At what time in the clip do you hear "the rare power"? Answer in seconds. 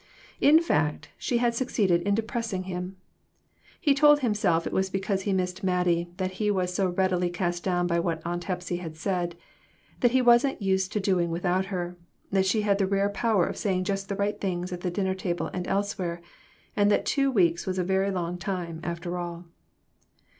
12.79-13.45